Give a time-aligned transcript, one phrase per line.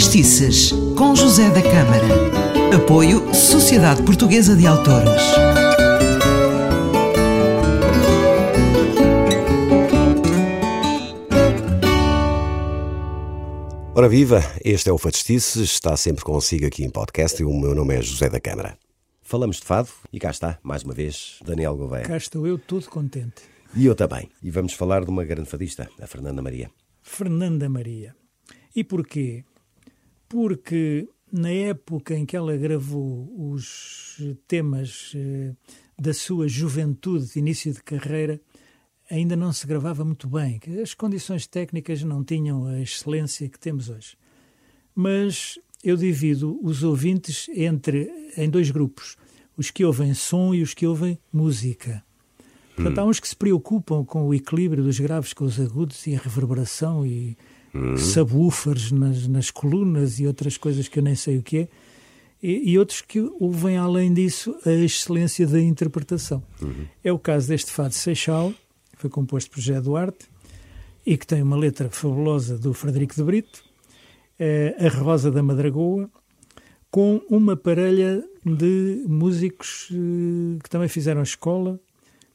[0.00, 2.74] Facestices, com José da Câmara.
[2.74, 5.22] Apoio Sociedade Portuguesa de Autores.
[13.94, 17.74] Ora viva, este é o Facestices, está sempre consigo aqui em podcast e o meu
[17.74, 18.78] nome é José da Câmara.
[19.20, 22.06] Falamos de fado e cá está, mais uma vez, Daniel Gouveia.
[22.06, 23.42] Cá estou eu, todo contente.
[23.76, 24.30] E eu também.
[24.42, 26.70] E vamos falar de uma grande fadista, a Fernanda Maria.
[27.02, 28.16] Fernanda Maria.
[28.74, 29.44] E porquê?
[30.30, 34.16] Porque na época em que ela gravou os
[34.46, 35.52] temas eh,
[35.98, 38.40] da sua juventude, início de carreira,
[39.10, 40.60] ainda não se gravava muito bem.
[40.80, 44.16] As condições técnicas não tinham a excelência que temos hoje.
[44.94, 49.16] Mas eu divido os ouvintes entre em dois grupos:
[49.56, 52.04] os que ouvem som e os que ouvem música.
[52.76, 56.14] Portanto, há uns que se preocupam com o equilíbrio dos graves com os agudos e
[56.14, 57.36] a reverberação e
[57.74, 57.96] uhum.
[57.96, 61.68] subwoofers nas, nas colunas e outras coisas que eu nem sei o que é.
[62.42, 66.42] E, e outros que ouvem, além disso, a excelência da interpretação.
[66.60, 66.86] Uhum.
[67.04, 68.52] É o caso deste fado Seixal,
[68.92, 70.26] que foi composto por José Duarte,
[71.04, 73.62] e que tem uma letra fabulosa do Frederico de Brito,
[74.38, 76.10] é, A Rosa da Madragoa,
[76.90, 81.78] com uma parelha de músicos eh, que também fizeram escola,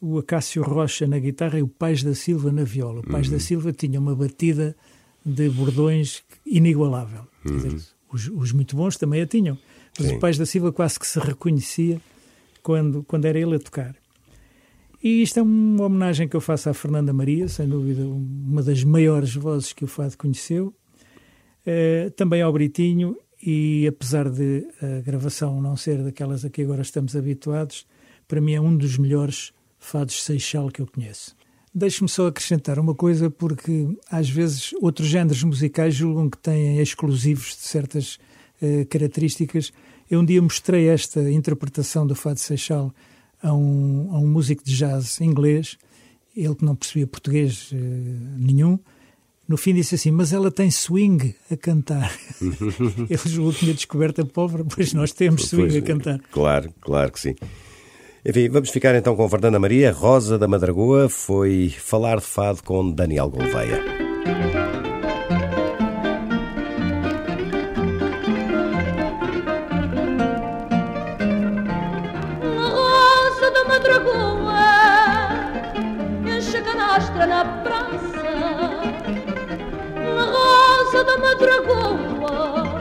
[0.00, 3.00] o Acácio Rocha na guitarra e o Pais da Silva na viola.
[3.00, 3.32] O Pais uhum.
[3.32, 4.76] da Silva tinha uma batida
[5.26, 7.26] de bordões inigualável.
[7.44, 7.56] Uhum.
[7.56, 7.74] Dizer,
[8.12, 9.58] os, os, muito bons também a tinham,
[9.98, 10.16] mas Sim.
[10.16, 12.00] o Pais da Silva quase que se reconhecia
[12.62, 13.96] quando, quando era ele a tocar.
[15.02, 18.82] E isto é uma homenagem que eu faço à Fernanda Maria, sem dúvida uma das
[18.84, 20.72] maiores vozes que o Fado conheceu,
[21.66, 26.82] uh, também ao Britinho, e apesar de a gravação não ser daquelas a que agora
[26.82, 27.86] estamos habituados,
[28.26, 31.36] para mim é um dos melhores fados Seixal que eu conheço.
[31.78, 37.48] Deixe-me só acrescentar uma coisa, porque às vezes outros géneros musicais julgam que têm exclusivos
[37.48, 38.18] de certas
[38.62, 39.74] uh, características.
[40.10, 42.94] Eu um dia mostrei esta interpretação do Fado Seixal
[43.42, 45.76] a um, a um músico de jazz inglês,
[46.34, 47.76] ele que não percebia português uh,
[48.38, 48.78] nenhum.
[49.46, 52.10] No fim disse assim, mas ela tem swing a cantar.
[52.40, 56.20] ele julgou que tinha descoberto a pobre, pois nós temos swing pois, a cantar.
[56.32, 57.34] Claro, claro que sim.
[58.28, 59.92] Enfim, vamos ficar então com Fernanda Maria.
[59.92, 63.80] Rosa da Madragoa foi falar de fado com Daniel Gouveia.
[72.42, 74.58] Rosa da Madragoa
[76.26, 78.26] enche canastra na praça.
[80.32, 82.80] Rosa da Madragoa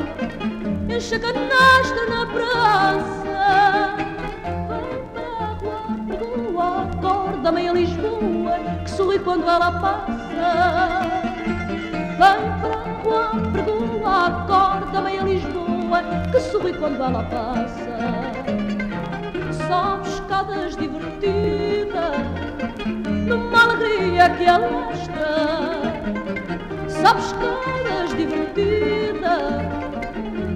[0.89, 3.15] enche canastra na praça.
[9.25, 11.01] Quando ela passa.
[11.85, 17.95] Vem para rua, perdoa, acorda bem a Lisboa, que sorri quando ela passa.
[19.67, 22.11] Sobe escadas divertida,
[23.27, 25.35] numa alegria que alastra.
[26.87, 29.37] Sobe escadas divertida,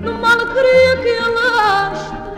[0.03, 2.28] numa alegria que alastra.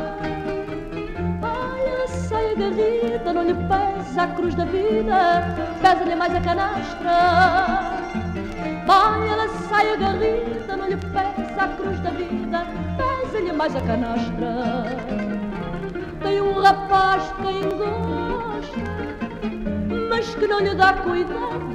[2.62, 5.44] Agarrida, não lhe pega a cruz da vida,
[5.82, 7.12] pesa-lhe mais a canastra.
[8.86, 12.64] Vai, ela sai agarrida, não lhe pesa a cruz da vida,
[12.98, 14.86] pesa-lhe mais a canastra.
[16.22, 18.80] Tem um rapaz de quem gosta,
[20.08, 21.72] mas que não lhe dá cuidado.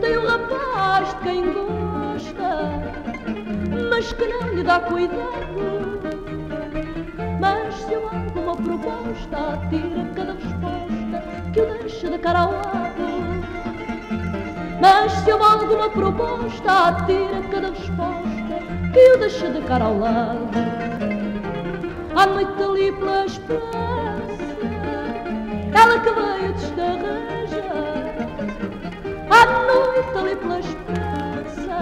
[0.00, 2.80] Tem um rapaz de quem gosta,
[3.90, 5.91] mas que não lhe dá cuidado.
[8.62, 13.02] Proposta, tira cada resposta que o deixa de cara ao lado.
[14.80, 18.54] Mas se eu alguma proposta, tira cada resposta
[18.92, 20.48] que o deixa de cara ao lado.
[22.14, 23.62] À noite ali pela esperança,
[25.74, 27.62] ela que veio destarreja.
[29.30, 31.78] À noite ali pela esperança,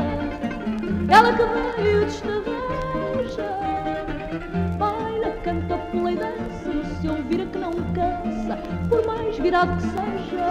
[1.09, 2.40] ela que veio destarreja
[9.51, 10.47] virado que seja.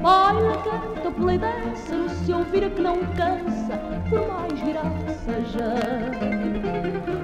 [0.00, 5.74] Baila, canta pela dança no seu vira que não cansa, por mais virado que seja.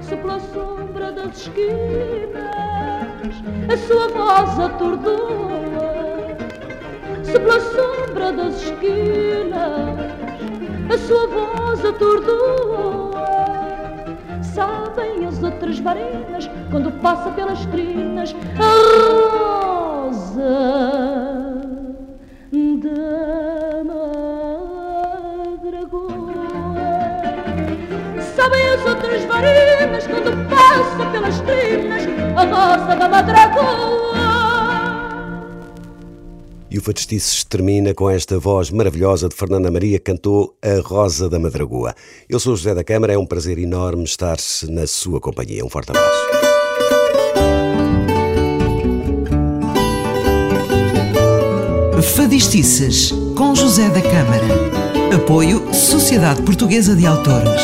[0.02, 2.44] Se pela sombra das esquinas
[3.72, 6.36] a sua voz atordoa,
[7.22, 9.96] se pela sombra das esquinas
[10.92, 13.20] a sua voz atordoa
[14.42, 19.19] sabem as outras varenas quando passa pelas crinas a
[22.50, 23.84] da
[25.44, 26.34] Madragoa.
[28.34, 32.04] Sabem os outros varinas quando passa pelas trinas
[32.36, 33.90] a rosa da Madragoa.
[36.70, 41.28] E o Fatestices termina com esta voz maravilhosa de Fernanda Maria, que cantou A Rosa
[41.28, 41.96] da Madragoa.
[42.28, 44.36] Eu sou José da Câmara, é um prazer enorme estar
[44.68, 45.64] na sua companhia.
[45.64, 46.49] Um forte abraço.
[52.02, 55.14] Fadistices, com José da Câmara.
[55.14, 57.62] Apoio Sociedade Portuguesa de Autores.